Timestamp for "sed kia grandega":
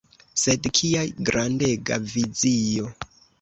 0.43-2.01